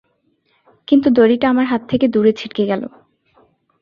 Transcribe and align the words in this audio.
কিন্তু 0.87 1.07
দড়িটা 1.09 1.45
আমার 1.49 1.65
হাত 1.65 1.81
থেকে 1.89 2.05
দূরে 2.07 2.31
ছিটকে 2.33 2.63
গেল। 2.65 2.81